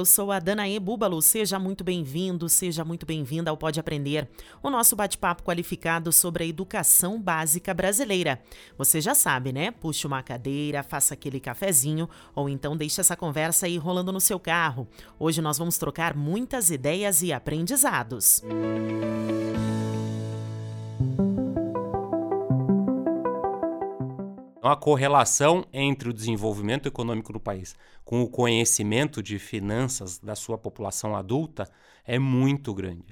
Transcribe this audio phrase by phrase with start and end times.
[0.00, 1.20] Eu sou a Danae Búbalo.
[1.20, 4.26] Seja muito bem-vindo, seja muito bem-vinda ao Pode Aprender,
[4.62, 8.40] o nosso bate-papo qualificado sobre a educação básica brasileira.
[8.78, 9.70] Você já sabe, né?
[9.70, 14.40] Puxe uma cadeira, faça aquele cafezinho ou então deixe essa conversa aí rolando no seu
[14.40, 14.88] carro.
[15.18, 18.42] Hoje nós vamos trocar muitas ideias e aprendizados.
[24.62, 27.74] A correlação entre o desenvolvimento econômico do país
[28.04, 31.70] com o conhecimento de finanças da sua população adulta
[32.04, 33.06] é muito grande.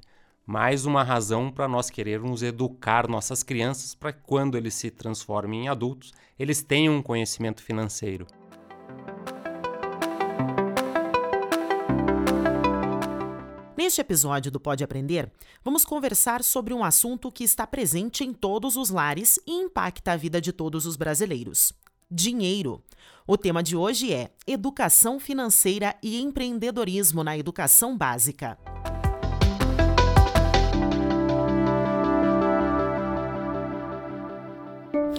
[0.45, 5.65] Mais uma razão para nós querermos educar nossas crianças para que, quando eles se transformem
[5.65, 8.27] em adultos, eles tenham um conhecimento financeiro.
[13.79, 15.31] Neste episódio do Pode Aprender,
[15.63, 20.17] vamos conversar sobre um assunto que está presente em todos os lares e impacta a
[20.17, 21.71] vida de todos os brasileiros:
[22.11, 22.83] dinheiro.
[23.25, 28.59] O tema de hoje é Educação Financeira e Empreendedorismo na Educação Básica.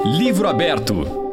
[0.05, 1.30] Livro aberto.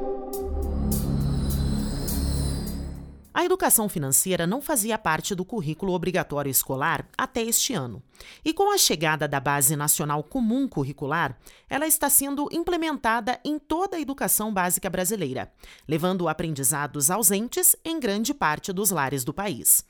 [3.37, 8.01] A educação financeira não fazia parte do currículo obrigatório escolar até este ano.
[8.43, 11.37] E com a chegada da Base Nacional Comum Curricular,
[11.69, 15.53] ela está sendo implementada em toda a educação básica brasileira,
[15.87, 19.85] levando aprendizados ausentes em grande parte dos lares do país.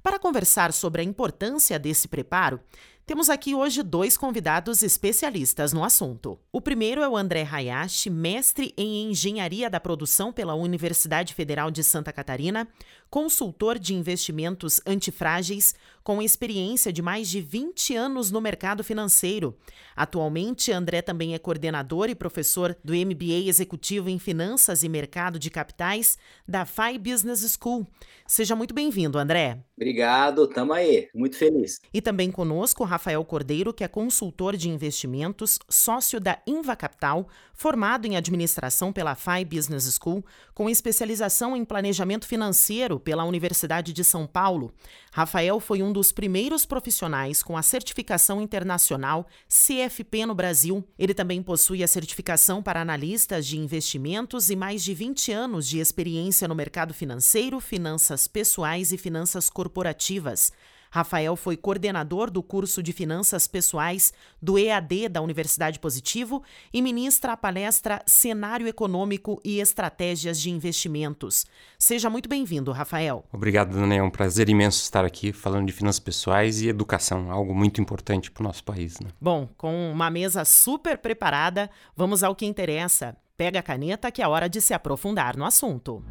[0.00, 2.60] Para conversar sobre a importância desse preparo,
[3.04, 6.38] temos aqui hoje dois convidados especialistas no assunto.
[6.52, 11.82] O primeiro é o André Hayashi, mestre em Engenharia da Produção pela Universidade Federal de
[11.82, 12.68] Santa Catarina,
[13.12, 19.54] consultor de investimentos antifrágeis, com experiência de mais de 20 anos no mercado financeiro.
[19.94, 25.50] Atualmente, André também é coordenador e professor do MBA Executivo em Finanças e Mercado de
[25.50, 26.16] Capitais
[26.48, 27.86] da FI Business School.
[28.26, 29.62] Seja muito bem-vindo, André.
[29.76, 31.80] Obrigado, tamo aí, muito feliz.
[31.92, 38.06] E também conosco Rafael Cordeiro, que é consultor de investimentos, sócio da Inva Capital, formado
[38.06, 44.26] em administração pela FI Business School, com especialização em planejamento financeiro pela Universidade de São
[44.26, 44.72] Paulo.
[45.12, 50.82] Rafael foi um dos primeiros profissionais com a certificação internacional CFP no Brasil.
[50.98, 55.78] Ele também possui a certificação para analistas de investimentos e mais de 20 anos de
[55.78, 60.52] experiência no mercado financeiro, finanças pessoais e finanças corporativas.
[60.92, 67.32] Rafael foi coordenador do curso de Finanças Pessoais do EAD da Universidade Positivo e ministra
[67.32, 71.46] a palestra Cenário Econômico e Estratégias de Investimentos.
[71.78, 73.24] Seja muito bem-vindo, Rafael.
[73.32, 74.04] Obrigado, Daniel.
[74.04, 78.30] É um prazer imenso estar aqui falando de finanças pessoais e educação, algo muito importante
[78.30, 79.00] para o nosso país.
[79.00, 79.08] Né?
[79.18, 83.16] Bom, com uma mesa super preparada, vamos ao que interessa.
[83.34, 86.04] Pega a caneta que é hora de se aprofundar no assunto.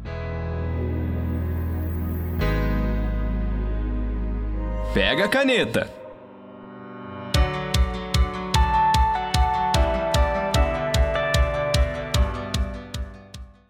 [4.94, 5.90] Pega a caneta.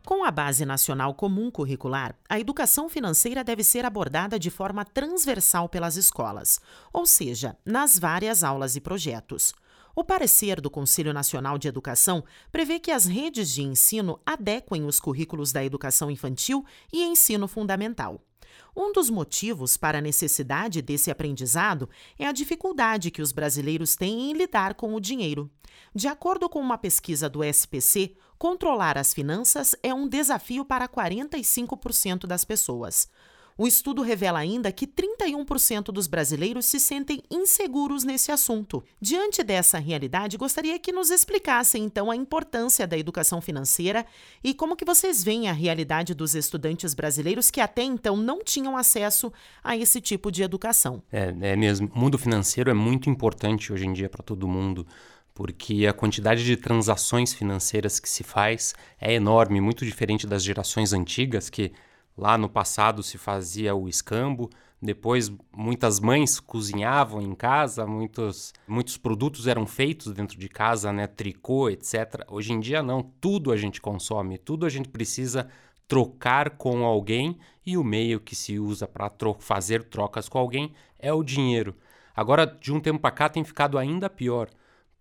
[0.05, 5.69] Com a Base Nacional Comum Curricular, a educação financeira deve ser abordada de forma transversal
[5.69, 6.61] pelas escolas,
[6.93, 9.55] ou seja, nas várias aulas e projetos.
[9.95, 14.99] O parecer do Conselho Nacional de Educação prevê que as redes de ensino adequem os
[14.99, 18.21] currículos da educação infantil e ensino fundamental.
[18.77, 24.31] Um dos motivos para a necessidade desse aprendizado é a dificuldade que os brasileiros têm
[24.31, 25.51] em lidar com o dinheiro.
[25.95, 32.27] De acordo com uma pesquisa do SPC, controlar as finanças é um desafio para 45%
[32.27, 33.09] das pessoas.
[33.57, 38.83] O estudo revela ainda que 31% dos brasileiros se sentem inseguros nesse assunto.
[39.01, 44.07] Diante dessa realidade, gostaria que nos explicassem então a importância da educação financeira
[44.43, 48.77] e como que vocês veem a realidade dos estudantes brasileiros que até então não tinham
[48.77, 49.33] acesso
[49.63, 51.03] a esse tipo de educação.
[51.13, 51.91] É, é mesmo.
[51.95, 54.87] O mundo financeiro é muito importante hoje em dia para todo mundo
[55.35, 60.93] porque a quantidade de transações financeiras que se faz é enorme, muito diferente das gerações
[60.93, 61.73] antigas que
[62.17, 64.51] Lá no passado se fazia o escambo,
[64.81, 71.07] depois muitas mães cozinhavam em casa, muitos, muitos produtos eram feitos dentro de casa, né,
[71.07, 72.25] tricô, etc.
[72.29, 75.49] Hoje em dia não, tudo a gente consome, tudo a gente precisa
[75.87, 80.73] trocar com alguém e o meio que se usa para tro fazer trocas com alguém
[80.99, 81.77] é o dinheiro.
[82.15, 84.49] Agora, de um tempo para cá tem ficado ainda pior,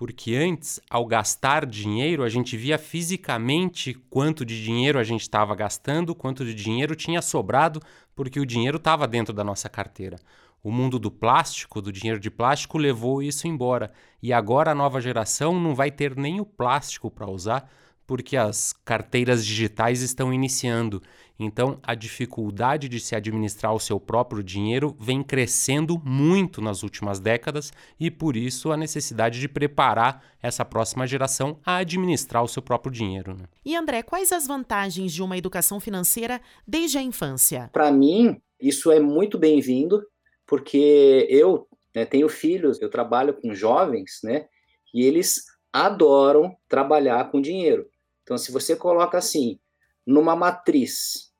[0.01, 5.53] Porque antes, ao gastar dinheiro, a gente via fisicamente quanto de dinheiro a gente estava
[5.53, 7.79] gastando, quanto de dinheiro tinha sobrado,
[8.15, 10.17] porque o dinheiro estava dentro da nossa carteira.
[10.63, 13.91] O mundo do plástico, do dinheiro de plástico, levou isso embora.
[14.23, 17.69] E agora a nova geração não vai ter nem o plástico para usar,
[18.07, 20.99] porque as carteiras digitais estão iniciando.
[21.43, 27.19] Então, a dificuldade de se administrar o seu próprio dinheiro vem crescendo muito nas últimas
[27.19, 32.61] décadas e, por isso, a necessidade de preparar essa próxima geração a administrar o seu
[32.61, 33.35] próprio dinheiro.
[33.35, 33.45] Né?
[33.65, 37.71] E, André, quais as vantagens de uma educação financeira desde a infância?
[37.73, 40.05] Para mim, isso é muito bem-vindo,
[40.45, 44.45] porque eu né, tenho filhos, eu trabalho com jovens, né,
[44.93, 47.87] e eles adoram trabalhar com dinheiro.
[48.21, 49.59] Então, se você coloca assim,
[50.05, 51.30] numa matriz,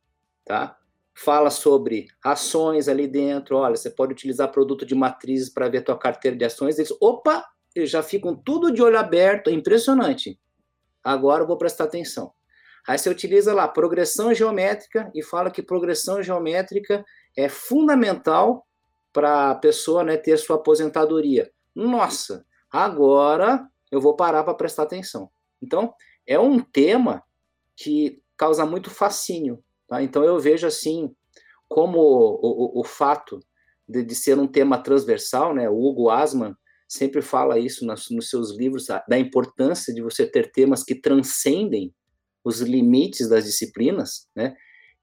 [0.51, 0.77] tá?
[1.13, 5.81] Fala sobre ações ali dentro, olha, você pode utilizar produto de matrizes para ver a
[5.81, 10.37] tua carteira de ações, eles, opa, eles já ficam tudo de olho aberto, é impressionante.
[11.01, 12.33] Agora eu vou prestar atenção.
[12.85, 17.05] Aí você utiliza lá progressão geométrica e fala que progressão geométrica
[17.37, 18.67] é fundamental
[19.13, 21.49] para a pessoa né, ter sua aposentadoria.
[21.73, 25.29] Nossa, agora eu vou parar para prestar atenção.
[25.61, 25.93] Então,
[26.27, 27.23] é um tema
[27.73, 29.63] que causa muito fascínio.
[29.91, 30.01] Tá?
[30.01, 31.13] Então eu vejo assim
[31.67, 33.41] como o, o, o fato
[33.85, 35.69] de, de, ser um tema transversal, né?
[35.69, 36.55] O Hugo Asman
[36.87, 41.93] sempre fala isso nas, nos seus livros da importância de você ter temas que transcendem
[42.41, 44.55] os limites das disciplinas, né?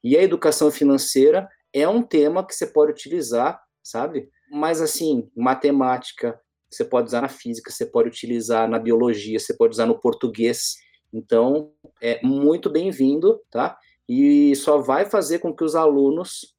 [0.03, 4.31] E a educação financeira é um tema que você pode utilizar, sabe?
[4.51, 9.73] Mas assim, matemática, você pode usar na física, você pode utilizar na biologia, você pode
[9.73, 10.77] usar no português.
[11.13, 13.77] Então, é muito bem-vindo, tá?
[14.09, 16.55] E só vai fazer com que os alunos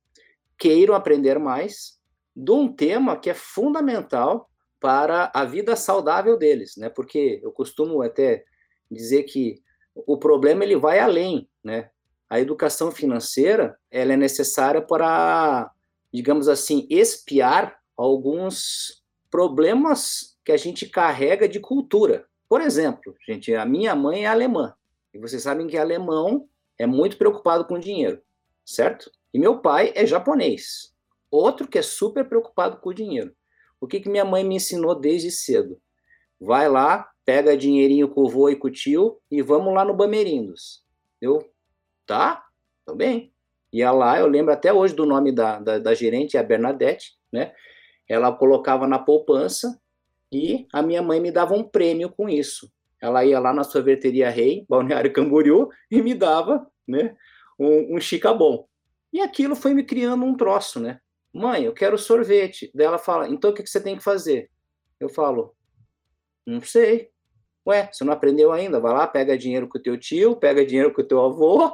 [0.58, 1.98] queiram aprender mais
[2.36, 4.50] de um tema que é fundamental
[4.80, 6.90] para a vida saudável deles, né?
[6.90, 8.44] Porque eu costumo até
[8.90, 9.62] dizer que
[9.94, 11.90] o problema ele vai além, né?
[12.30, 15.72] A educação financeira ela é necessária para,
[16.14, 22.26] digamos assim, espiar alguns problemas que a gente carrega de cultura.
[22.48, 24.74] Por exemplo, gente, a minha mãe é alemã.
[25.14, 26.48] E vocês sabem que alemão
[26.80, 28.22] é muito preocupado com dinheiro,
[28.66, 29.12] certo?
[29.34, 30.96] E meu pai é japonês,
[31.30, 33.36] outro que é super preocupado com o dinheiro.
[33.82, 35.80] O que, que minha mãe me ensinou desde cedo?
[36.40, 39.94] Vai lá, pega dinheirinho com o vô e com o tio e vamos lá no
[39.94, 40.84] Bamerindos.
[41.22, 41.52] Eu,
[42.06, 42.46] tá?
[42.86, 43.34] Tô bem.
[43.72, 47.54] Ia lá, eu lembro até hoje do nome da, da, da gerente, a Bernadette, né?
[48.08, 49.80] Ela colocava na poupança
[50.32, 54.30] e a minha mãe me dava um prêmio com isso ela ia lá na sorveteria
[54.30, 57.16] Rei, Balneário Camboriú, e me dava, né,
[57.60, 58.68] um, um chica bom.
[59.12, 61.00] E aquilo foi me criando um troço, né?
[61.34, 62.72] Mãe, eu quero sorvete.
[62.74, 64.50] Daí ela fala, então o que, que você tem que fazer?
[65.00, 65.56] Eu falo,
[66.46, 67.10] não sei.
[67.68, 68.80] Ué, você não aprendeu ainda?
[68.80, 71.72] Vai lá, pega dinheiro com o teu tio, pega dinheiro com o teu avô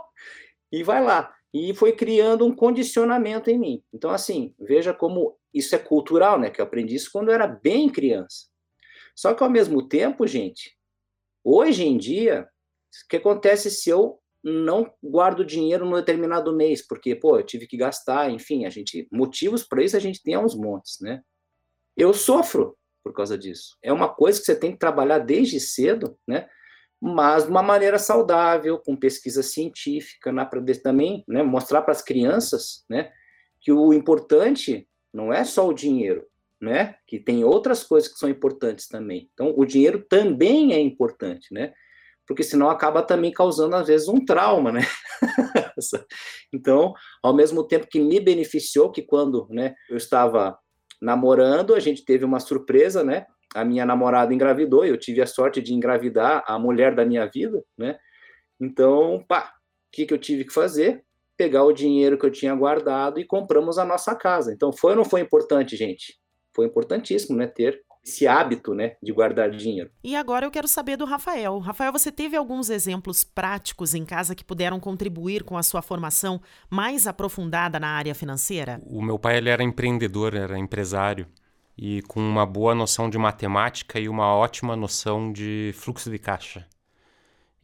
[0.72, 1.34] e vai lá.
[1.54, 3.84] E foi criando um condicionamento em mim.
[3.94, 6.50] Então, assim, veja como isso é cultural, né?
[6.50, 8.48] Que eu aprendi isso quando eu era bem criança.
[9.16, 10.75] Só que ao mesmo tempo, gente,
[11.48, 17.16] Hoje em dia, o que acontece se eu não guardo dinheiro num determinado mês, porque,
[17.16, 20.56] pô, eu tive que gastar, enfim, a gente, motivos para isso a gente tem uns
[20.56, 21.22] montes, né?
[21.96, 23.78] Eu sofro por causa disso.
[23.84, 26.50] É uma coisa que você tem que trabalhar desde cedo, né?
[27.00, 32.02] Mas de uma maneira saudável, com pesquisa científica, né, para também né, mostrar para as
[32.02, 33.12] crianças, né,
[33.62, 36.26] que o importante não é só o dinheiro,
[36.66, 36.96] né?
[37.08, 39.30] Que tem outras coisas que são importantes também.
[39.34, 41.74] Então, o dinheiro também é importante, né?
[42.28, 44.82] Porque senão acaba também causando, às vezes, um trauma, né?
[46.52, 50.58] então, ao mesmo tempo que me beneficiou, que quando né, eu estava
[51.00, 53.28] namorando, a gente teve uma surpresa, né?
[53.54, 57.64] A minha namorada engravidou, eu tive a sorte de engravidar a mulher da minha vida,
[57.78, 57.96] né?
[58.60, 59.54] Então, pá,
[59.88, 61.04] o que, que eu tive que fazer?
[61.38, 64.52] Pegar o dinheiro que eu tinha guardado e compramos a nossa casa.
[64.52, 66.18] Então, foi ou não foi importante, gente?
[66.56, 69.90] Foi importantíssimo, né, ter esse hábito, né, de guardar dinheiro.
[70.04, 71.58] E agora eu quero saber do Rafael.
[71.58, 76.40] Rafael, você teve alguns exemplos práticos em casa que puderam contribuir com a sua formação
[76.70, 78.80] mais aprofundada na área financeira?
[78.86, 81.28] O meu pai ele era empreendedor, era empresário
[81.78, 86.66] e com uma boa noção de matemática e uma ótima noção de fluxo de caixa.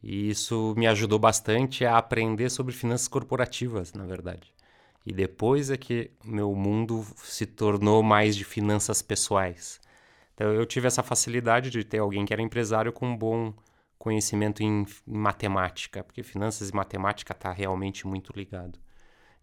[0.02, 4.52] E isso me ajudou bastante a aprender sobre finanças corporativas, na verdade.
[5.04, 9.80] E depois é que meu mundo se tornou mais de finanças pessoais.
[10.34, 13.52] Então eu tive essa facilidade de ter alguém que era empresário com um bom
[13.98, 18.78] conhecimento em, em matemática, porque finanças e matemática está realmente muito ligado.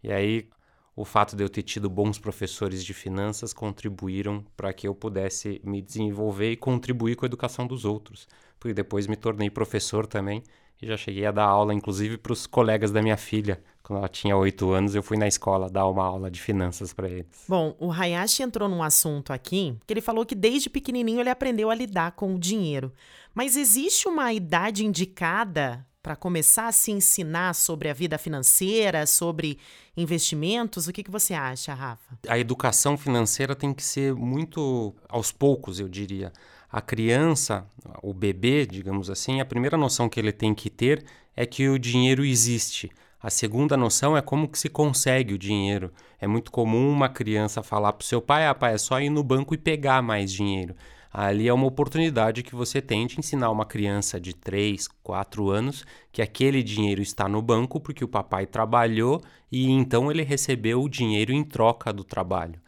[0.02, 0.48] E aí
[0.96, 5.60] o fato de eu ter tido bons professores de finanças contribuíram para que eu pudesse
[5.64, 8.28] me desenvolver e contribuir com a educação dos outros.
[8.58, 10.42] Porque depois me tornei professor também
[10.82, 13.62] e já cheguei a dar aula, inclusive, para os colegas da minha filha.
[13.82, 17.08] Quando ela tinha oito anos, eu fui na escola dar uma aula de finanças para
[17.08, 17.44] eles.
[17.48, 21.70] Bom, o Hayashi entrou num assunto aqui que ele falou que desde pequenininho ele aprendeu
[21.70, 22.92] a lidar com o dinheiro.
[23.34, 29.58] Mas existe uma idade indicada para começar a se ensinar sobre a vida financeira, sobre
[29.96, 30.88] investimentos?
[30.88, 32.18] O que, que você acha, Rafa?
[32.26, 36.32] A educação financeira tem que ser muito aos poucos, eu diria
[36.72, 37.66] a criança,
[38.02, 41.04] o bebê, digamos assim, a primeira noção que ele tem que ter
[41.36, 42.90] é que o dinheiro existe.
[43.20, 45.92] A segunda noção é como que se consegue o dinheiro.
[46.20, 49.10] É muito comum uma criança falar para o seu pai, ah, pai, é só ir
[49.10, 50.74] no banco e pegar mais dinheiro.
[51.12, 55.84] Ali é uma oportunidade que você tem de ensinar uma criança de 3, 4 anos
[56.12, 60.88] que aquele dinheiro está no banco porque o papai trabalhou e então ele recebeu o
[60.88, 62.60] dinheiro em troca do trabalho.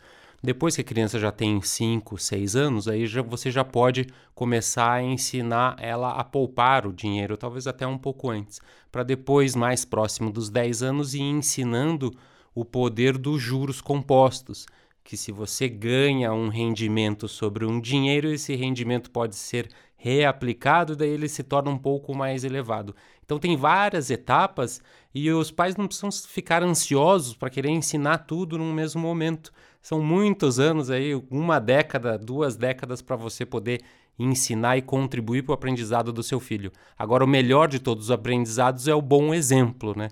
[0.44, 4.90] Depois que a criança já tem 5, 6 anos, aí já, você já pode começar
[4.90, 9.84] a ensinar ela a poupar o dinheiro, talvez até um pouco antes, para depois, mais
[9.84, 12.12] próximo dos 10 anos, ir ensinando
[12.52, 14.66] o poder dos juros compostos,
[15.04, 21.10] que se você ganha um rendimento sobre um dinheiro, esse rendimento pode ser reaplicado, daí
[21.10, 22.94] ele se torna um pouco mais elevado.
[23.24, 24.82] Então tem várias etapas
[25.14, 29.52] e os pais não precisam ficar ansiosos para querer ensinar tudo no mesmo momento.
[29.82, 33.82] São muitos anos aí, uma década, duas décadas para você poder
[34.16, 36.70] ensinar e contribuir para o aprendizado do seu filho.
[36.96, 40.10] Agora, o melhor de todos os aprendizados é o bom exemplo, né?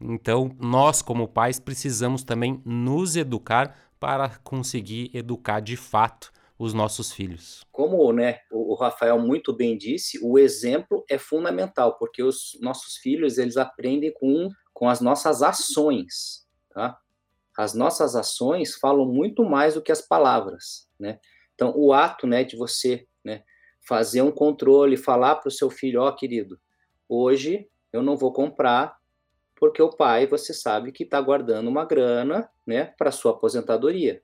[0.00, 7.12] Então, nós, como pais, precisamos também nos educar para conseguir educar de fato os nossos
[7.12, 7.64] filhos.
[7.70, 13.36] Como né, o Rafael muito bem disse, o exemplo é fundamental, porque os nossos filhos
[13.36, 16.46] eles aprendem com, com as nossas ações.
[16.72, 16.98] Tá?
[17.56, 21.18] As nossas ações falam muito mais do que as palavras, né?
[21.54, 23.42] Então, o ato, né, de você, né,
[23.86, 26.58] fazer um controle, falar para o seu filho, ó, oh, querido,
[27.08, 28.96] hoje eu não vou comprar
[29.56, 34.22] porque o pai, você sabe que está guardando uma grana, né, para sua aposentadoria.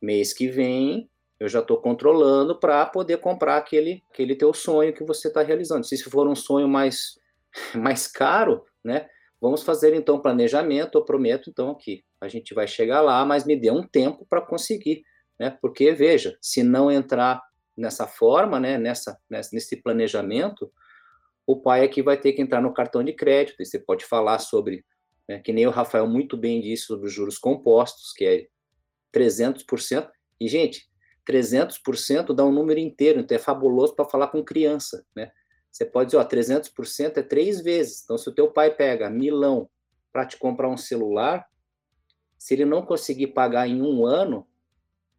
[0.00, 5.04] Mês que vem eu já estou controlando para poder comprar aquele, aquele teu sonho que
[5.04, 5.84] você está realizando.
[5.84, 7.18] Se for um sonho mais
[7.74, 9.08] mais caro, né,
[9.40, 13.54] Vamos fazer então planejamento, eu prometo então aqui, a gente vai chegar lá, mas me
[13.54, 15.04] dê um tempo para conseguir,
[15.38, 15.56] né?
[15.60, 17.42] Porque veja, se não entrar
[17.76, 20.72] nessa forma, né, nessa, nesse planejamento,
[21.46, 24.38] o pai aqui vai ter que entrar no cartão de crédito, e você pode falar
[24.38, 24.84] sobre,
[25.28, 28.46] né, que nem o Rafael muito bem disse sobre os juros compostos, que é
[29.14, 30.08] 300%,
[30.40, 30.88] e gente,
[31.28, 35.30] 300% dá um número inteiro, então é fabuloso para falar com criança, né?
[35.76, 38.02] Você pode dizer, ó, 300% é três vezes.
[38.02, 39.68] Então, se o teu pai pega milão
[40.10, 41.46] para te comprar um celular,
[42.38, 44.48] se ele não conseguir pagar em um ano,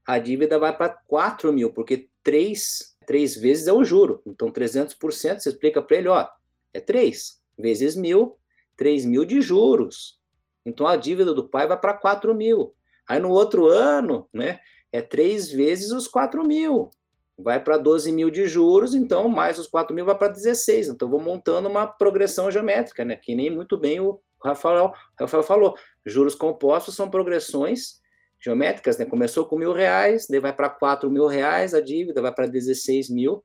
[0.04, 4.24] a dívida vai para 4 mil, porque três, três vezes é o juro.
[4.26, 6.28] Então, 300%, você explica para ele, ó,
[6.74, 8.40] é 3 vezes mil,
[8.76, 10.20] 3 mil de juros.
[10.66, 12.74] Então, a dívida do pai vai para 4 mil.
[13.08, 14.60] Aí, no outro ano, né,
[14.92, 16.90] é três vezes os 4 mil
[17.38, 20.89] vai para 12 mil de juros, então mais os 4 mil vai para 16.
[20.89, 23.15] Então, vou montando uma progressão geométrica, né?
[23.15, 25.75] Que nem muito bem o Rafael, Rafael falou.
[26.06, 28.01] Juros compostos são progressões
[28.39, 29.06] geométricas, né?
[29.06, 33.10] Começou com mil reais, daí vai para 4 mil reais a dívida, vai para 16
[33.10, 33.44] mil.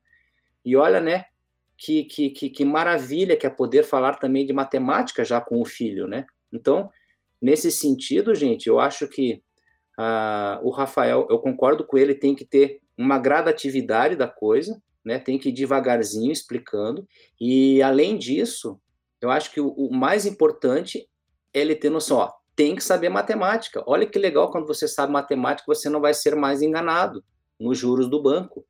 [0.65, 1.27] E olha, né?
[1.77, 5.65] Que, que, que, que maravilha que é poder falar também de matemática já com o
[5.65, 6.25] filho, né?
[6.53, 6.91] Então,
[7.41, 9.43] nesse sentido, gente, eu acho que
[9.99, 15.19] ah, o Rafael, eu concordo com ele, tem que ter uma gradatividade da coisa, né?
[15.19, 17.07] Tem que ir devagarzinho explicando.
[17.41, 18.81] E além disso,
[19.21, 21.09] eu acho que o, o mais importante
[21.53, 23.83] é ele ter noção, ó, tem que saber matemática.
[23.87, 27.25] Olha que legal quando você sabe matemática, você não vai ser mais enganado
[27.59, 28.65] nos juros do banco.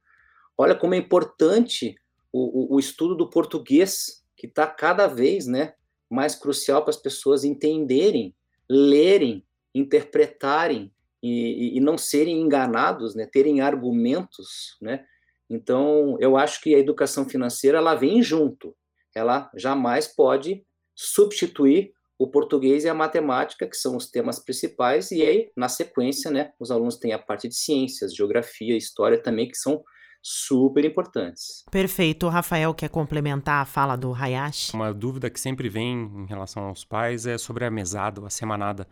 [0.57, 1.95] Olha como é importante
[2.33, 5.75] o, o, o estudo do português, que está cada vez, né,
[6.11, 8.35] mais crucial para as pessoas entenderem,
[8.69, 15.05] lerem, interpretarem e, e, não serem enganados, né, terem argumentos, né?
[15.49, 18.75] Então, eu acho que a educação financeira ela vem junto.
[19.15, 20.65] Ela jamais pode
[20.97, 26.31] substituir o português e a matemática, que são os temas principais, e aí, na sequência,
[26.31, 29.83] né, os alunos têm a parte de ciências, geografia, história também, que são
[30.23, 31.65] super importantes.
[31.71, 32.27] Perfeito.
[32.27, 34.73] O Rafael quer complementar a fala do Hayashi?
[34.73, 38.87] Uma dúvida que sempre vem em relação aos pais é sobre a mesada, a semanada.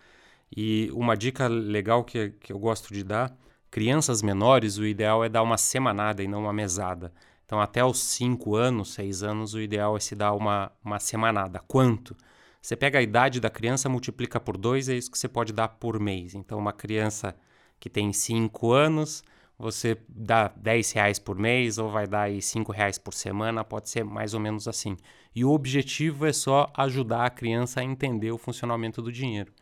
[0.56, 3.36] E uma dica legal que, que eu gosto de dar:
[3.70, 7.12] crianças menores, o ideal é dar uma semanada e não uma mesada.
[7.46, 11.60] Então, até os 5 anos, 6 anos, o ideal é se dar uma, uma semanada.
[11.66, 12.16] Quanto?
[12.62, 15.68] Você pega a idade da criança, multiplica por dois, é isso que você pode dar
[15.68, 16.34] por mês.
[16.34, 17.34] Então, uma criança
[17.80, 19.24] que tem 5 anos,
[19.58, 23.88] você dá 10 reais por mês ou vai dar aí 5 reais por semana, pode
[23.90, 24.96] ser mais ou menos assim.
[25.34, 29.52] E o objetivo é só ajudar a criança a entender o funcionamento do dinheiro.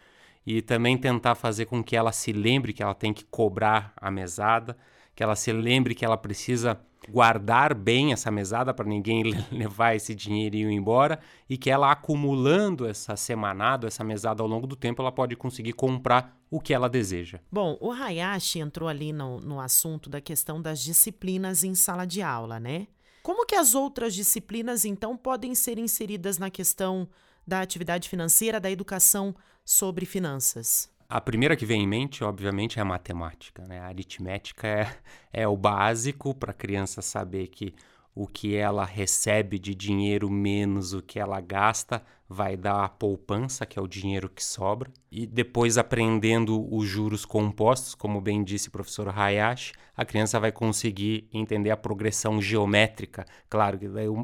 [0.50, 4.10] E também tentar fazer com que ela se lembre que ela tem que cobrar a
[4.10, 4.74] mesada,
[5.14, 10.14] que ela se lembre que ela precisa guardar bem essa mesada para ninguém levar esse
[10.14, 15.12] dinheirinho embora e que ela acumulando essa semanado, essa mesada ao longo do tempo, ela
[15.12, 17.40] pode conseguir comprar o que ela deseja.
[17.52, 22.22] Bom, o Hayashi entrou ali no, no assunto da questão das disciplinas em sala de
[22.22, 22.86] aula, né?
[23.22, 27.06] Como que as outras disciplinas, então, podem ser inseridas na questão
[27.46, 29.34] da atividade financeira, da educação
[29.68, 30.90] sobre finanças?
[31.10, 33.66] A primeira que vem em mente, obviamente, é a matemática.
[33.68, 33.78] Né?
[33.80, 34.96] A aritmética é,
[35.30, 37.74] é o básico para a criança saber que
[38.14, 43.66] o que ela recebe de dinheiro menos o que ela gasta vai dar a poupança,
[43.66, 44.90] que é o dinheiro que sobra.
[45.12, 50.50] E depois, aprendendo os juros compostos, como bem disse o professor Hayashi, a criança vai
[50.50, 53.26] conseguir entender a progressão geométrica.
[53.50, 53.78] Claro,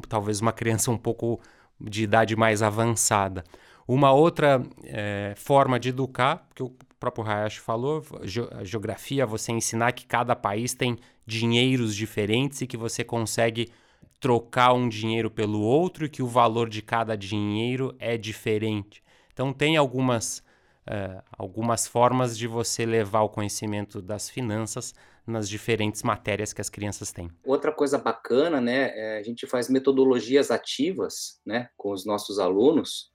[0.09, 1.39] talvez uma criança um pouco
[1.79, 3.43] de idade mais avançada.
[3.87, 8.03] Uma outra é, forma de educar, que o próprio Hayashi falou,
[8.63, 13.69] geografia, você ensinar que cada país tem dinheiros diferentes e que você consegue
[14.19, 19.03] trocar um dinheiro pelo outro e que o valor de cada dinheiro é diferente.
[19.31, 20.39] Então tem algumas,
[20.87, 24.95] uh, algumas formas de você levar o conhecimento das finanças
[25.27, 27.29] nas diferentes matérias que as crianças têm.
[27.43, 33.11] Outra coisa bacana, né, é a gente faz metodologias ativas, né, com os nossos alunos,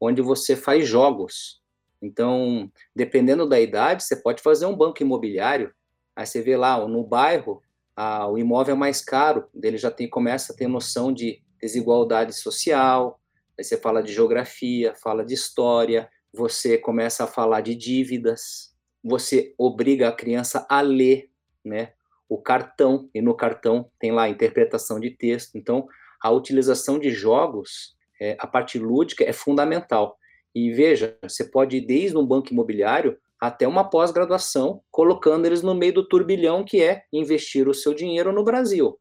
[0.00, 1.62] onde você faz jogos.
[2.00, 5.72] Então, dependendo da idade, você pode fazer um banco imobiliário.
[6.14, 7.62] Aí você vê lá, no bairro,
[7.96, 12.32] a, o imóvel é mais caro, ele já tem, começa a ter noção de desigualdade
[12.34, 13.20] social,
[13.58, 19.54] aí você fala de geografia, fala de história, você começa a falar de dívidas, você
[19.56, 21.30] obriga a criança a ler,
[21.64, 21.92] né,
[22.28, 25.56] o cartão, e no cartão tem lá interpretação de texto.
[25.56, 25.86] Então,
[26.20, 30.16] a utilização de jogos é, a parte lúdica é fundamental.
[30.54, 35.74] E veja, você pode ir desde um banco imobiliário até uma pós-graduação, colocando eles no
[35.74, 38.98] meio do turbilhão que é investir o seu dinheiro no Brasil.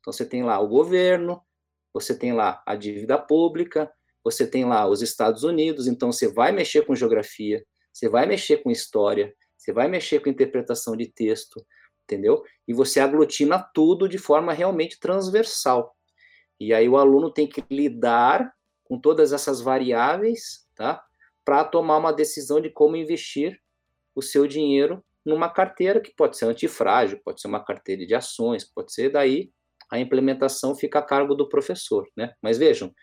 [0.00, 1.40] Então você tem lá o governo,
[1.92, 3.90] você tem lá a dívida pública,
[4.22, 8.58] você tem lá os Estados Unidos, então você vai mexer com geografia, você vai mexer
[8.58, 11.64] com história, você vai mexer com interpretação de texto,
[12.04, 12.42] entendeu?
[12.66, 15.96] E você aglutina tudo de forma realmente transversal.
[16.66, 18.52] E aí o aluno tem que lidar
[18.84, 21.02] com todas essas variáveis, tá?
[21.44, 23.60] Para tomar uma decisão de como investir
[24.14, 28.64] o seu dinheiro numa carteira que pode ser antifrágil, pode ser uma carteira de ações,
[28.64, 29.50] pode ser daí
[29.90, 32.32] a implementação fica a cargo do professor, né?
[32.40, 32.94] Mas vejam,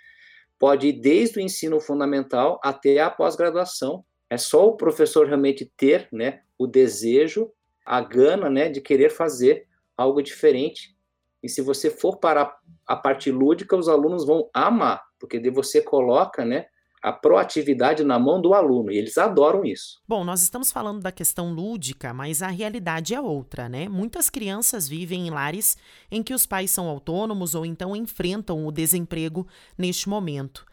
[0.58, 4.04] pode ir desde o ensino fundamental até a pós-graduação.
[4.30, 7.52] É só o professor realmente ter, né, o desejo,
[7.86, 9.68] a gana, né, de querer fazer
[9.98, 10.96] algo diferente
[11.44, 12.54] e se você for para
[12.88, 16.66] a parte lúdica, os alunos vão amar, porque de você coloca, né,
[17.02, 20.02] a proatividade na mão do aluno, e eles adoram isso.
[20.08, 23.88] Bom, nós estamos falando da questão lúdica, mas a realidade é outra, né?
[23.88, 25.78] Muitas crianças vivem em lares
[26.12, 29.48] em que os pais são autônomos ou então enfrentam o desemprego
[29.78, 30.66] neste momento.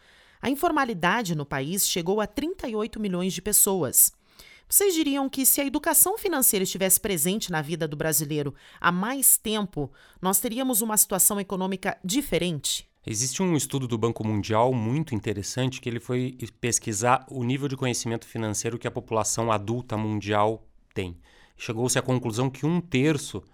[0.42, 4.12] A informalidade no país chegou a 38 milhões de pessoas.
[4.68, 9.38] Vocês diriam que se a educação financeira estivesse presente na vida do brasileiro há mais
[9.38, 12.90] tempo, nós teríamos uma situação econômica diferente?
[13.06, 17.76] Existe um estudo do Banco Mundial muito interessante que ele foi pesquisar o nível de
[17.76, 21.16] conhecimento financeiro que a população adulta mundial tem.
[21.56, 23.44] Chegou-se à conclusão que um terço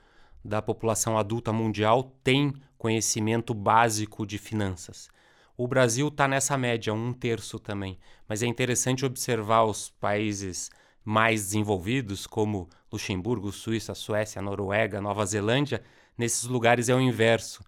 [0.43, 5.11] da população adulta mundial tem conhecimento básico de finanças.
[5.59, 7.99] O Brasil está nessa média, um terço também.
[8.27, 10.71] Mas é interessante observar os países
[11.05, 15.83] mais desenvolvidos, como Luxemburgo, Suíça, Suécia, Noruega, Nova Zelândia,
[16.17, 17.63] nesses lugares é o inverso.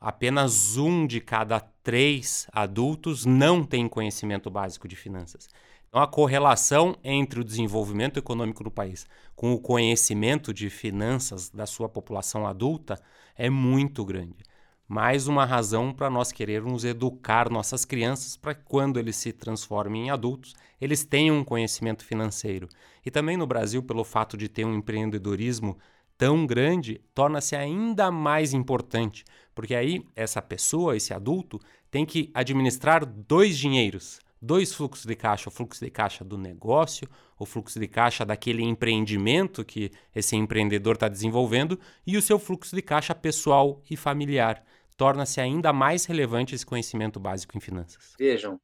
[0.00, 5.48] Apenas um de cada três adultos não tem conhecimento básico de finanças.
[5.88, 11.66] Então, a correlação entre o desenvolvimento econômico do país com o conhecimento de finanças da
[11.66, 13.00] sua população adulta
[13.36, 14.44] é muito grande
[14.86, 20.06] mais uma razão para nós querermos educar nossas crianças para que quando eles se transformem
[20.06, 22.68] em adultos, eles tenham um conhecimento financeiro.
[23.04, 25.78] E também no Brasil, pelo fato de ter um empreendedorismo
[26.18, 31.58] tão grande, torna-se ainda mais importante, porque aí essa pessoa, esse adulto,
[31.90, 37.08] tem que administrar dois dinheiros, dois fluxos de caixa, o fluxo de caixa do negócio,
[37.38, 42.76] o fluxo de caixa daquele empreendimento que esse empreendedor está desenvolvendo e o seu fluxo
[42.76, 44.62] de caixa pessoal e familiar.
[44.96, 48.14] Torna-se ainda mais relevante esse conhecimento básico em finanças.
[48.18, 48.60] Vejam,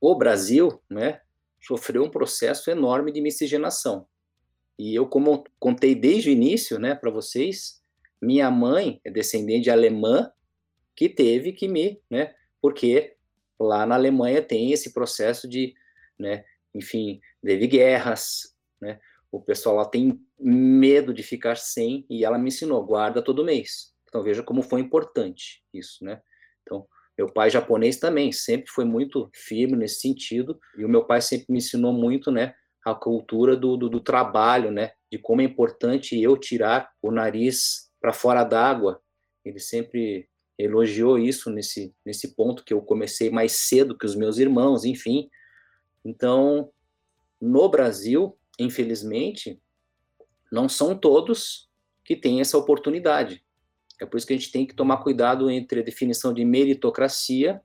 [0.00, 1.20] o Brasil, né,
[1.60, 4.06] sofreu um processo enorme de miscigenação.
[4.78, 7.82] E eu, como contei desde o início, né, para vocês,
[8.22, 10.30] minha mãe é descendente alemã
[10.94, 13.16] que teve que me, né, porque
[13.58, 15.74] lá na Alemanha tem esse processo de,
[16.18, 19.00] né, enfim, teve guerras, né,
[19.30, 23.94] o pessoal lá tem medo de ficar sem, e ela me ensinou, guarda todo mês.
[24.08, 26.20] Então veja como foi importante isso, né?
[26.62, 31.20] Então, meu pai japonês também sempre foi muito firme nesse sentido, e o meu pai
[31.20, 35.44] sempre me ensinou muito, né, a cultura do, do, do trabalho, né, de como é
[35.44, 39.00] importante eu tirar o nariz para fora d'água.
[39.44, 44.38] Ele sempre elogiou isso nesse, nesse ponto que eu comecei mais cedo que os meus
[44.38, 45.28] irmãos, enfim.
[46.04, 46.70] Então,
[47.40, 49.60] no Brasil, infelizmente,
[50.50, 51.68] não são todos
[52.04, 53.44] que têm essa oportunidade.
[54.00, 57.60] É por isso que a gente tem que tomar cuidado entre a definição de meritocracia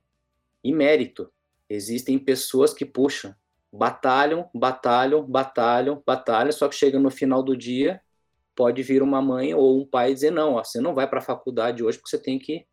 [0.62, 1.30] e mérito.
[1.68, 3.34] Existem pessoas que puxam,
[3.72, 8.00] batalham, batalham, batalham, batalham, só que chega no final do dia,
[8.54, 11.22] pode vir uma mãe ou um pai dizer: não, ó, você não vai para a
[11.22, 12.66] faculdade hoje porque você tem que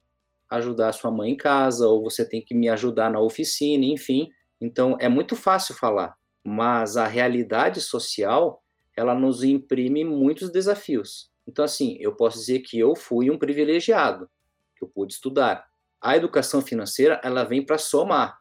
[0.49, 4.29] ajudar a sua mãe em casa, ou você tem que me ajudar na oficina, enfim.
[4.59, 8.61] Então, é muito fácil falar, mas a realidade social,
[8.95, 11.30] ela nos imprime muitos desafios.
[11.47, 14.29] Então, assim, eu posso dizer que eu fui um privilegiado,
[14.75, 15.65] que eu pude estudar.
[15.99, 18.39] A educação financeira, ela vem para somar.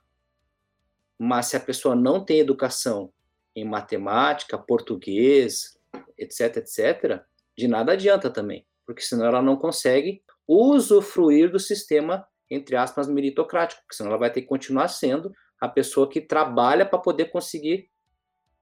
[1.18, 3.12] Mas se a pessoa não tem educação
[3.54, 5.78] em matemática, português,
[6.16, 7.22] etc, etc,
[7.56, 13.82] de nada adianta também, porque senão ela não consegue usufruir do sistema, entre aspas, meritocrático,
[13.82, 17.90] porque senão ela vai ter que continuar sendo a pessoa que trabalha para poder conseguir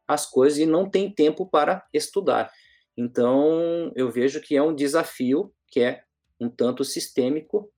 [0.07, 2.51] as coisas e não tem tempo para estudar.
[2.99, 6.03] Então, eu vejo que é um desafio que é
[6.41, 7.73] um tanto sistêmico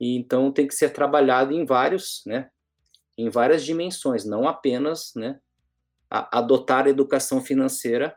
[0.00, 2.48] e então tem que ser trabalhado em vários, né,
[3.18, 5.38] em várias dimensões, não apenas, né,
[6.10, 8.16] a, adotar a educação financeira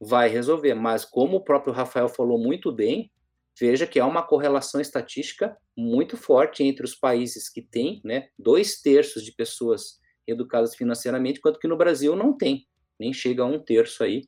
[0.00, 3.10] vai resolver, mas como o próprio Rafael falou muito bem,
[3.58, 8.80] veja que há uma correlação estatística muito forte entre os países que têm, né, dois
[8.80, 12.64] terços de pessoas educadas financeiramente, enquanto que no Brasil não tem,
[12.98, 14.22] nem chega a um terço aí.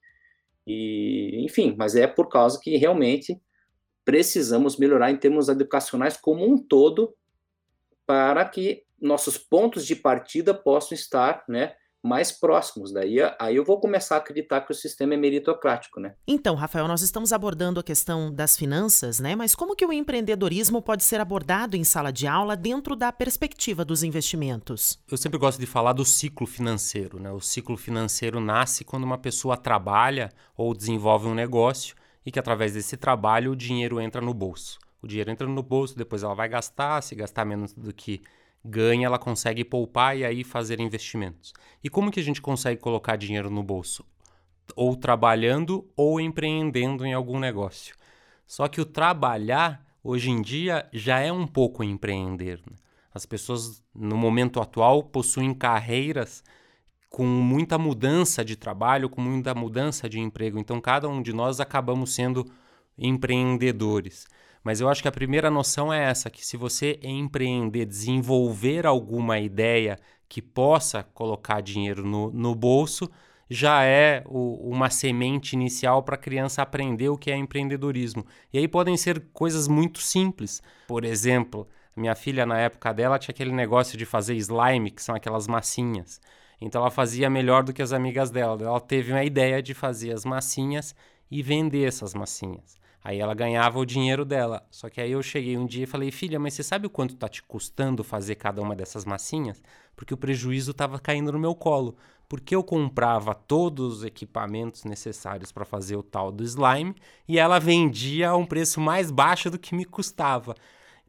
[0.67, 3.41] E, enfim, mas é por causa que realmente
[4.05, 7.15] precisamos melhorar em termos educacionais como um todo
[8.07, 12.93] para que nossos pontos de partida possam estar, né, mais próximos.
[12.93, 16.15] Daí aí eu vou começar a acreditar que o sistema é meritocrático, né?
[16.27, 19.37] Então, Rafael, nós estamos abordando a questão das finanças, né?
[19.37, 23.85] Mas como que o empreendedorismo pode ser abordado em sala de aula dentro da perspectiva
[23.85, 24.99] dos investimentos?
[25.11, 27.31] Eu sempre gosto de falar do ciclo financeiro, né?
[27.31, 31.95] O ciclo financeiro nasce quando uma pessoa trabalha ou desenvolve um negócio
[32.27, 34.79] e que através desse trabalho o dinheiro entra no bolso.
[35.01, 38.23] O dinheiro entra no bolso, depois ela vai gastar, se gastar menos do que
[38.65, 41.53] ganha, ela consegue poupar e aí fazer investimentos.
[41.83, 44.05] E como que a gente consegue colocar dinheiro no bolso?
[44.77, 47.97] Ou trabalhando ou empreendendo em algum negócio.
[48.47, 52.61] Só que o trabalhar, hoje em dia, já é um pouco empreender.
[52.71, 52.77] Né?
[53.13, 56.43] As pessoas, no momento atual, possuem carreiras
[57.11, 60.59] com muita mudança de trabalho, com muita mudança de emprego.
[60.59, 62.51] Então, cada um de nós acabamos sendo
[62.97, 64.27] empreendedores.
[64.63, 69.39] Mas eu acho que a primeira noção é essa: que se você empreender, desenvolver alguma
[69.39, 69.99] ideia
[70.29, 73.11] que possa colocar dinheiro no, no bolso,
[73.51, 78.25] já é o, uma semente inicial para a criança aprender o que é empreendedorismo.
[78.53, 80.63] E aí podem ser coisas muito simples.
[80.89, 85.15] Por exemplo, minha filha, na época dela, tinha aquele negócio de fazer slime, que são
[85.15, 86.21] aquelas massinhas.
[86.61, 88.57] Então ela fazia melhor do que as amigas dela.
[88.63, 90.95] Ela teve uma ideia de fazer as massinhas
[91.31, 92.81] e vender essas massinhas.
[93.05, 94.65] Aí ela ganhava o dinheiro dela.
[94.71, 97.17] Só que aí eu cheguei um dia e falei, filha, mas você sabe o quanto
[97.17, 99.61] tá te custando fazer cada uma dessas massinhas?
[99.97, 101.97] Porque o prejuízo estava caindo no meu colo.
[102.29, 106.95] Porque eu comprava todos os equipamentos necessários para fazer o tal do slime
[107.29, 110.55] e ela vendia a um preço mais baixo do que me custava.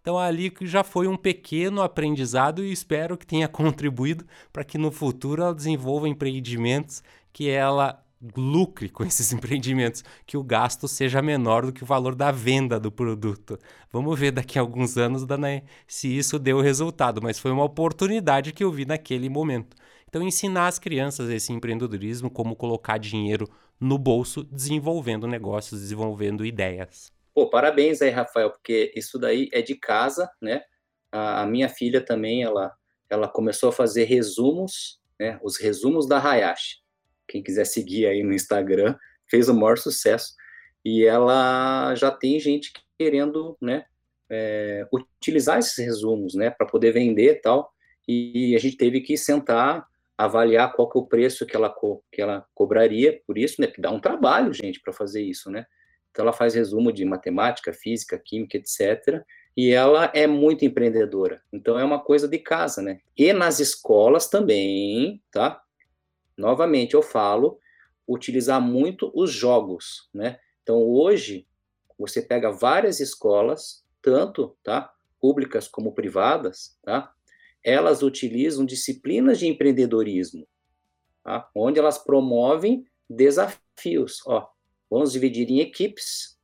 [0.01, 4.91] Então ali já foi um pequeno aprendizado e espero que tenha contribuído para que no
[4.91, 7.01] futuro ela desenvolva empreendimentos
[7.32, 8.02] que ela
[8.36, 12.79] lucre com esses empreendimentos, que o gasto seja menor do que o valor da venda
[12.79, 13.57] do produto.
[13.91, 18.53] Vamos ver daqui a alguns anos né, se isso deu resultado, mas foi uma oportunidade
[18.53, 19.75] que eu vi naquele momento.
[20.07, 27.12] Então, ensinar as crianças esse empreendedorismo, como colocar dinheiro no bolso, desenvolvendo negócios, desenvolvendo ideias.
[27.33, 30.62] Pô, parabéns aí, Rafael, porque isso daí é de casa, né?
[31.12, 32.71] A, a minha filha também, ela,
[33.09, 35.39] ela começou a fazer resumos, né?
[35.41, 36.82] Os resumos da Hayashi
[37.33, 38.95] quem quiser seguir aí no Instagram,
[39.27, 40.33] fez o maior sucesso.
[40.85, 43.85] E ela já tem gente querendo, né,
[44.29, 47.71] é, utilizar esses resumos, né, para poder vender e tal.
[48.07, 51.73] E a gente teve que sentar avaliar qual que é o preço que ela,
[52.11, 53.67] que ela cobraria por isso, né?
[53.67, 55.65] Que dá um trabalho, gente, para fazer isso, né?
[56.11, 59.23] Então, ela faz resumo de matemática, física, química, etc.
[59.57, 61.41] E ela é muito empreendedora.
[61.51, 62.99] Então, é uma coisa de casa, né?
[63.17, 65.59] E nas escolas também, tá?
[66.37, 67.59] Novamente, eu falo,
[68.07, 70.39] utilizar muito os jogos, né?
[70.61, 71.47] Então, hoje,
[71.97, 74.93] você pega várias escolas, tanto, tá?
[75.19, 77.13] Públicas como privadas, tá?
[77.63, 80.47] Elas utilizam disciplinas de empreendedorismo,
[81.23, 81.49] tá?
[81.55, 84.49] Onde elas promovem desafios, ó.
[84.89, 86.37] Vamos dividir em equipes.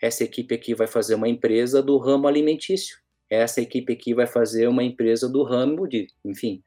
[0.00, 2.98] Essa equipe aqui vai fazer uma empresa do ramo alimentício.
[3.28, 6.62] Essa equipe aqui vai fazer uma empresa do ramo de, enfim.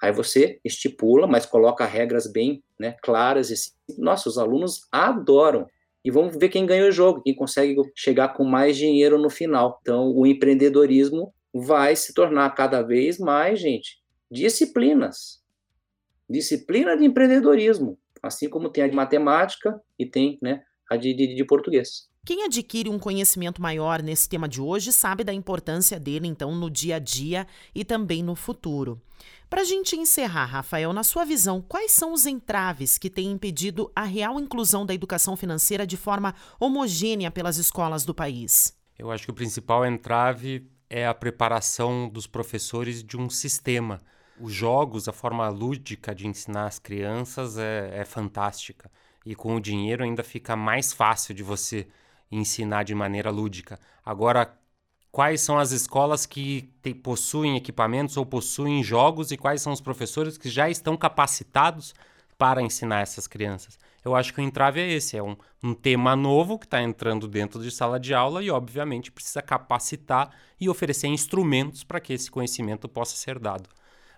[0.00, 3.50] Aí você estipula, mas coloca regras bem né, claras.
[3.50, 5.66] E, nossa, os alunos adoram.
[6.04, 9.78] E vamos ver quem ganha o jogo, quem consegue chegar com mais dinheiro no final.
[9.82, 13.98] Então, o empreendedorismo vai se tornar cada vez mais, gente,
[14.30, 15.42] disciplinas.
[16.28, 21.34] Disciplina de empreendedorismo assim como tem a de matemática e tem né, a de, de,
[21.34, 22.07] de português.
[22.24, 26.70] Quem adquire um conhecimento maior nesse tema de hoje sabe da importância dele, então, no
[26.70, 29.00] dia a dia e também no futuro.
[29.48, 33.90] Para a gente encerrar, Rafael, na sua visão, quais são os entraves que têm impedido
[33.96, 38.76] a real inclusão da educação financeira de forma homogênea pelas escolas do país?
[38.98, 44.00] Eu acho que o principal entrave é a preparação dos professores de um sistema
[44.40, 48.90] os jogos, a forma lúdica de ensinar as crianças é, é fantástica.
[49.26, 51.86] E com o dinheiro ainda fica mais fácil de você
[52.30, 53.78] ensinar de maneira lúdica.
[54.04, 54.56] Agora,
[55.10, 59.80] quais são as escolas que te, possuem equipamentos ou possuem jogos e quais são os
[59.80, 61.94] professores que já estão capacitados
[62.36, 63.78] para ensinar essas crianças?
[64.04, 67.26] Eu acho que o entrave é esse: é um, um tema novo que está entrando
[67.26, 72.30] dentro de sala de aula e, obviamente, precisa capacitar e oferecer instrumentos para que esse
[72.30, 73.68] conhecimento possa ser dado.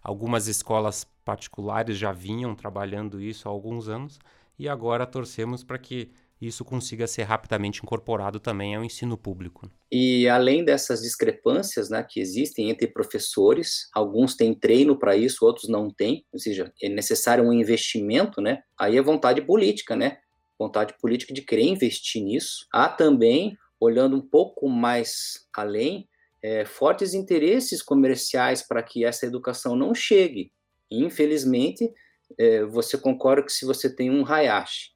[0.03, 4.19] Algumas escolas particulares já vinham trabalhando isso há alguns anos
[4.59, 6.11] e agora torcemos para que
[6.41, 9.71] isso consiga ser rapidamente incorporado também ao ensino público.
[9.93, 15.69] E além dessas discrepâncias né, que existem entre professores, alguns têm treino para isso, outros
[15.69, 18.63] não têm, ou seja, é necessário um investimento, né?
[18.79, 20.19] Aí é vontade política, né?
[20.59, 22.67] Vontade política de querer investir nisso.
[22.73, 26.09] Há também, olhando um pouco mais além,
[26.43, 30.53] é, fortes interesses comerciais para que essa educação não chegue.
[30.91, 31.93] infelizmente,
[32.39, 34.91] é, você concorda que se você tem um Hayashi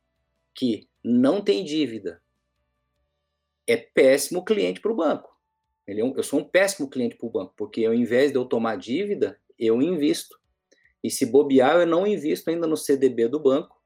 [0.55, 2.23] que não tem dívida,
[3.67, 5.35] é péssimo cliente para o banco.
[5.87, 8.45] É um, eu sou um péssimo cliente para o banco, porque ao invés de eu
[8.45, 10.40] tomar dívida, eu invisto.
[11.03, 13.83] E se bobear, eu não invisto ainda no CDB do banco,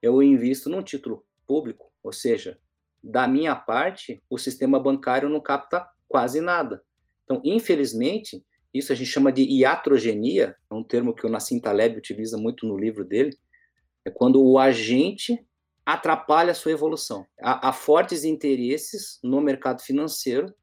[0.00, 2.58] eu invisto num título público, ou seja,
[3.02, 6.82] da minha parte, o sistema bancário não capta quase nada.
[7.24, 11.96] Então, infelizmente, isso a gente chama de iatrogenia, é um termo que o Nassim Taleb
[11.96, 13.36] utiliza muito no livro dele,
[14.04, 15.44] é quando o agente
[15.92, 17.26] atrapalha a sua evolução.
[17.40, 20.54] Há, há fortes interesses no mercado financeiro,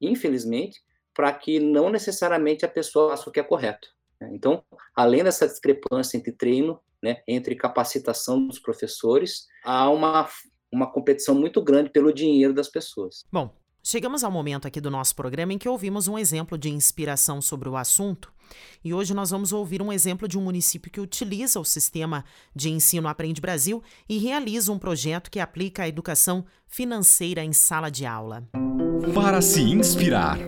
[0.00, 0.82] infelizmente,
[1.14, 3.88] para que não necessariamente a pessoa faça o que é correto.
[4.20, 4.30] Né?
[4.32, 4.64] Então,
[4.96, 10.28] além dessa discrepância entre treino, né, entre capacitação dos professores, há uma,
[10.72, 13.24] uma competição muito grande pelo dinheiro das pessoas.
[13.30, 17.40] Bom, Chegamos ao momento aqui do nosso programa em que ouvimos um exemplo de inspiração
[17.40, 18.30] sobre o assunto.
[18.84, 22.70] E hoje nós vamos ouvir um exemplo de um município que utiliza o sistema de
[22.70, 28.04] ensino Aprende Brasil e realiza um projeto que aplica a educação financeira em sala de
[28.04, 28.44] aula.
[29.14, 30.38] Para se inspirar.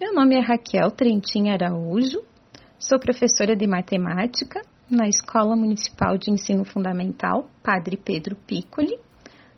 [0.00, 2.22] Meu nome é Raquel Trentin Araújo,
[2.78, 8.98] sou professora de matemática na Escola Municipal de Ensino Fundamental Padre Pedro Piccoli,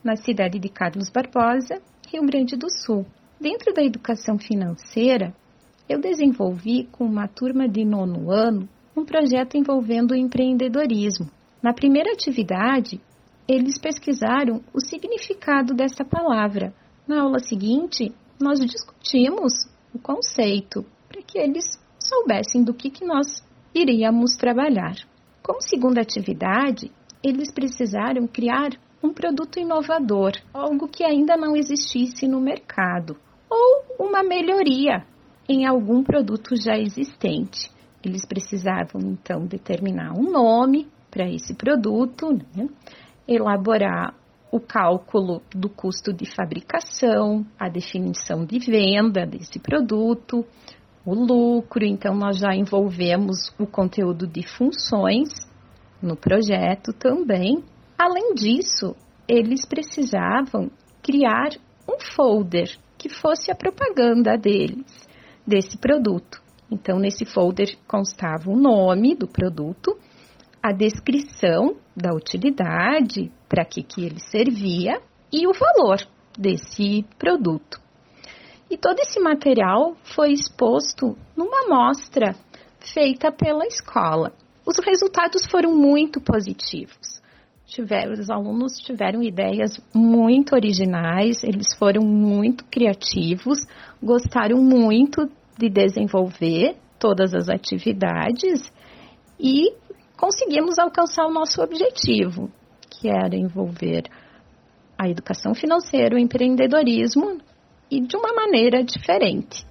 [0.04, 1.80] na cidade de Carlos Barbosa,
[2.12, 3.06] Rio Grande do Sul.
[3.40, 5.34] Dentro da educação financeira,
[5.88, 11.30] eu desenvolvi com uma turma de nono ano um projeto envolvendo o empreendedorismo.
[11.62, 13.00] Na primeira atividade,
[13.48, 16.74] eles pesquisaram o significado dessa palavra.
[17.08, 19.52] Na aula seguinte, nós discutimos
[19.94, 21.64] o conceito para que eles
[21.98, 23.42] soubessem do que, que nós
[23.74, 24.94] iríamos trabalhar.
[25.42, 28.70] Como segunda atividade, eles precisaram criar
[29.02, 33.16] um produto inovador, algo que ainda não existisse no mercado,
[33.50, 35.04] ou uma melhoria
[35.48, 37.70] em algum produto já existente.
[38.04, 42.68] Eles precisavam então determinar um nome para esse produto, né?
[43.26, 44.14] elaborar
[44.50, 50.44] o cálculo do custo de fabricação, a definição de venda desse produto,
[51.04, 55.28] o lucro, então nós já envolvemos o conteúdo de funções
[56.00, 57.62] no projeto também.
[57.98, 58.94] Além disso,
[59.28, 60.70] eles precisavam
[61.02, 61.50] criar
[61.88, 64.86] um folder que fosse a propaganda deles.
[65.44, 66.40] desse produto.
[66.70, 69.98] Então, nesse folder constava o nome do produto,
[70.62, 75.00] a descrição da utilidade, para que, que ele servia
[75.32, 75.98] e o valor
[76.38, 77.80] desse produto.
[78.72, 82.34] E todo esse material foi exposto numa amostra
[82.94, 84.32] feita pela escola.
[84.66, 87.20] Os resultados foram muito positivos.
[87.66, 93.58] Tiveram, os alunos tiveram ideias muito originais, eles foram muito criativos,
[94.02, 98.72] gostaram muito de desenvolver todas as atividades
[99.38, 99.70] e
[100.16, 102.50] conseguimos alcançar o nosso objetivo,
[102.88, 104.04] que era envolver
[104.96, 107.38] a educação financeira, o empreendedorismo
[107.92, 109.66] e de uma maneira diferente.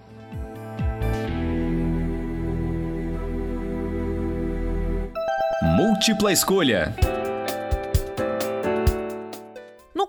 [5.63, 6.93] Múltipla escolha.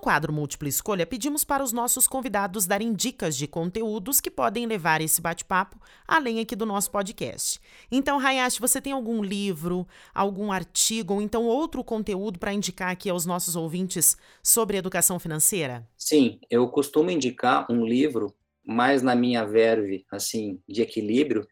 [0.03, 4.99] Quadro Múltipla Escolha, pedimos para os nossos convidados darem dicas de conteúdos que podem levar
[4.99, 7.57] esse bate-papo além aqui do nosso podcast.
[7.89, 13.09] Então, Hayashi, você tem algum livro, algum artigo ou então outro conteúdo para indicar aqui
[13.09, 15.87] aos nossos ouvintes sobre educação financeira?
[15.97, 21.47] Sim, eu costumo indicar um livro mais na minha verve, assim, de equilíbrio,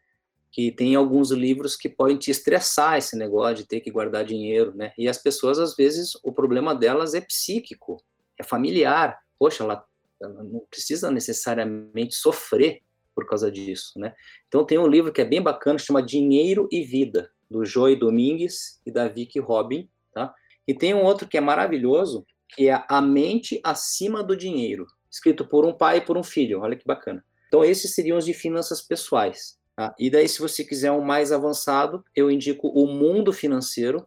[0.50, 4.76] que tem alguns livros que podem te estressar esse negócio de ter que guardar dinheiro,
[4.76, 4.92] né?
[4.98, 7.96] E as pessoas, às vezes, o problema delas é psíquico
[8.38, 9.18] é familiar.
[9.38, 9.84] Poxa, ela,
[10.20, 12.80] ela não precisa necessariamente sofrer
[13.14, 14.14] por causa disso, né?
[14.48, 18.80] Então tem um livro que é bem bacana, chama Dinheiro e Vida, do Joey Domingues
[18.86, 20.34] e da Vicky Robin, tá?
[20.66, 25.46] E tem um outro que é maravilhoso, que é A Mente Acima do Dinheiro, escrito
[25.46, 27.24] por um pai e por um filho, olha que bacana.
[27.48, 29.58] Então esses seriam os de finanças pessoais.
[29.76, 29.94] Tá?
[29.98, 34.06] E daí, se você quiser um mais avançado, eu indico O Mundo Financeiro,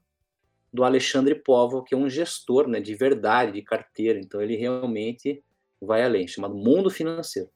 [0.76, 4.20] do Alexandre Povo, que é um gestor né, de verdade, de carteira.
[4.20, 5.42] Então, ele realmente
[5.82, 7.50] vai além, chamado Mundo Financeiro.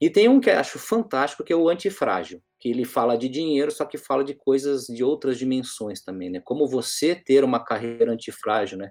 [0.00, 3.28] E tem um que eu acho fantástico, que é o Antifrágil, que ele fala de
[3.28, 6.40] dinheiro, só que fala de coisas de outras dimensões também, né?
[6.44, 8.90] Como você ter uma carreira antifrágil, né?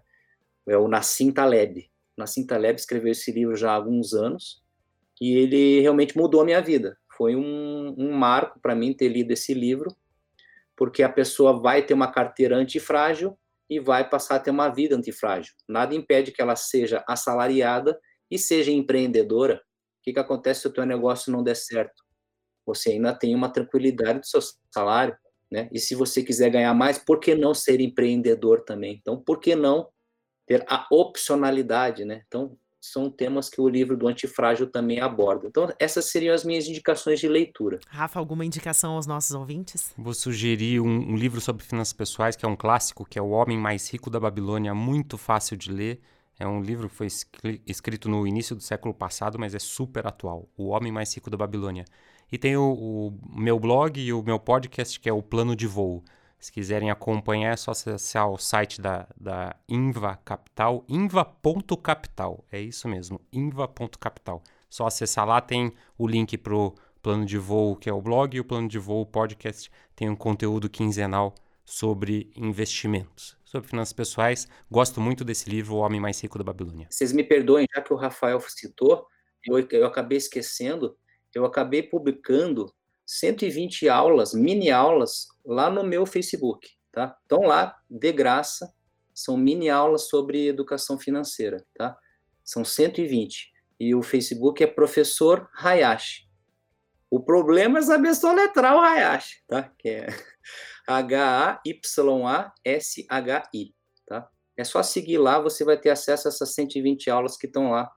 [0.67, 1.89] É o Nassim Taleb.
[2.17, 4.63] Nassim Taleb escreveu esse livro já há alguns anos
[5.21, 6.97] e ele realmente mudou a minha vida.
[7.15, 9.95] Foi um, um marco para mim ter lido esse livro,
[10.75, 13.37] porque a pessoa vai ter uma carteira antifrágil
[13.69, 15.53] e vai passar a ter uma vida antifrágil.
[15.67, 17.99] Nada impede que ela seja assalariada
[18.29, 19.55] e seja empreendedora.
[19.55, 22.03] O que, que acontece se o teu negócio não der certo?
[22.65, 24.39] Você ainda tem uma tranquilidade do seu
[24.73, 25.15] salário,
[25.51, 25.69] né?
[25.71, 28.97] E se você quiser ganhar mais, por que não ser empreendedor também?
[28.99, 29.89] Então, por que não
[30.45, 32.23] ter a opcionalidade, né?
[32.27, 32.57] Então,
[32.91, 35.47] são temas que o livro do Antifrágil também aborda.
[35.47, 37.79] Então, essas seriam as minhas indicações de leitura.
[37.87, 39.93] Rafa, alguma indicação aos nossos ouvintes?
[39.97, 43.29] Vou sugerir um, um livro sobre finanças pessoais, que é um clássico, que é O
[43.29, 46.01] Homem Mais Rico da Babilônia, muito fácil de ler.
[46.37, 47.07] É um livro que foi
[47.65, 50.49] escrito no início do século passado, mas é super atual.
[50.57, 51.85] O Homem Mais Rico da Babilônia.
[52.31, 55.67] E tem o, o meu blog e o meu podcast, que é o Plano de
[55.67, 56.03] Voo.
[56.39, 62.45] Se quiserem acompanhar, é só acessar o site da, da Inva Capital, inva.capital.
[62.51, 64.43] É isso mesmo, inva.capital.
[64.69, 68.35] Só acessar lá, tem o link para o plano de voo, que é o blog,
[68.35, 74.47] e o plano de voo podcast tem um conteúdo quinzenal sobre investimentos, sobre finanças pessoais.
[74.69, 76.87] Gosto muito desse livro, O Homem Mais Rico da Babilônia.
[76.89, 79.07] Vocês me perdoem, já que o Rafael citou,
[79.43, 80.95] eu, eu acabei esquecendo,
[81.33, 82.73] eu acabei publicando
[83.05, 87.17] 120 aulas, mini aulas, lá no meu Facebook, tá?
[87.25, 88.73] Então lá, de graça,
[89.13, 91.97] são mini aulas sobre educação financeira, tá?
[92.43, 93.53] São 120.
[93.79, 96.25] E o Facebook é Professor Hayashi.
[97.09, 99.71] O problema é saber soletrar o Hayashi, tá?
[99.77, 100.07] Que é
[100.87, 101.73] H-A-Y-A-S-H-I,
[104.05, 104.29] tá?
[104.57, 107.91] É só seguir lá, você vai ter acesso a essas 120 aulas que estão lá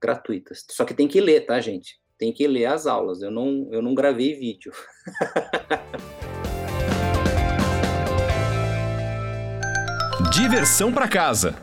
[0.00, 0.64] gratuitas.
[0.70, 2.00] Só que tem que ler, tá, gente?
[2.18, 3.22] tem que ler as aulas.
[3.22, 4.72] Eu não, eu não gravei vídeo.
[10.30, 11.54] Diversão para casa.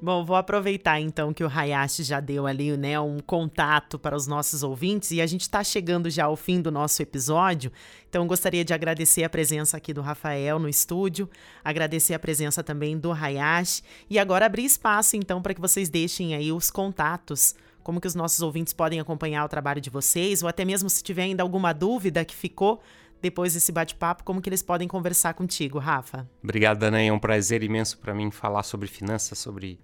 [0.00, 4.26] Bom, vou aproveitar então que o Hayashi já deu ali, né, um contato para os
[4.26, 7.70] nossos ouvintes e a gente está chegando já ao fim do nosso episódio.
[8.08, 11.28] Então gostaria de agradecer a presença aqui do Rafael no estúdio,
[11.64, 16.34] agradecer a presença também do Hayashi e agora abrir espaço então para que vocês deixem
[16.34, 17.54] aí os contatos
[17.88, 21.02] como que os nossos ouvintes podem acompanhar o trabalho de vocês, ou até mesmo se
[21.02, 22.82] tiver ainda alguma dúvida que ficou
[23.20, 26.28] depois desse bate-papo, como que eles podem conversar contigo, Rafa?
[26.42, 27.00] Obrigado, Dana.
[27.00, 29.80] É um prazer imenso para mim falar sobre finanças, sobre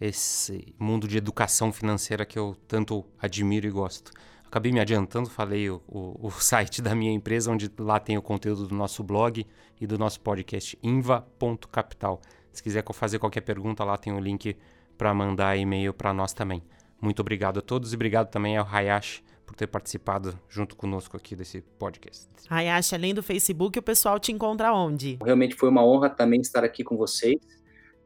[0.00, 4.12] esse mundo de educação financeira que eu tanto admiro e gosto.
[4.46, 8.22] Acabei me adiantando, falei o, o, o, site da minha empresa, onde lá tem o
[8.22, 9.46] conteúdo do nosso blog
[9.80, 12.20] e do nosso podcast, inva.capital.
[12.50, 14.56] Se quiser fazer qualquer pergunta, lá tem o link
[14.96, 16.62] para mandar e-mail para nós também.
[17.00, 21.34] Muito obrigado a todos e obrigado também ao Hayashi por ter participado junto conosco aqui
[21.34, 22.28] desse podcast.
[22.50, 25.18] Hayashi, além do Facebook, o pessoal te encontra onde?
[25.24, 27.38] Realmente foi uma honra também estar aqui com vocês.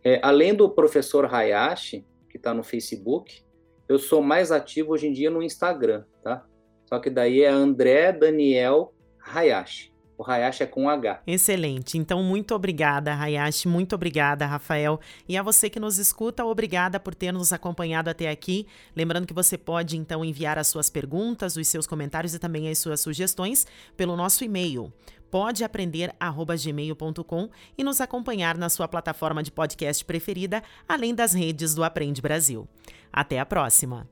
[0.04, 3.42] É, além do professor Hayashi, que está no Facebook,
[3.88, 6.46] eu sou mais ativo hoje em dia no Instagram, tá?
[6.86, 9.91] Só que daí é André Daniel Hayashi.
[10.22, 11.20] O Hayashi é com H.
[11.26, 11.98] Excelente.
[11.98, 13.66] Então, muito obrigada, Hayashi.
[13.66, 15.00] Muito obrigada, Rafael.
[15.28, 18.64] E a você que nos escuta, obrigada por ter nos acompanhado até aqui.
[18.94, 22.78] Lembrando que você pode, então, enviar as suas perguntas, os seus comentários e também as
[22.78, 23.66] suas sugestões
[23.96, 24.92] pelo nosso e-mail
[25.28, 32.20] podeaprender@gmail.com e nos acompanhar na sua plataforma de podcast preferida, além das redes do Aprende
[32.20, 32.68] Brasil.
[33.10, 34.06] Até a próxima.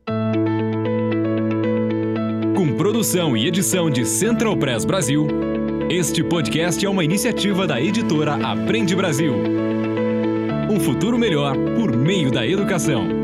[2.57, 5.29] Com produção e edição de Central Press Brasil.
[5.91, 9.35] Este podcast é uma iniciativa da editora Aprende Brasil.
[10.71, 13.20] Um futuro melhor por meio da educação.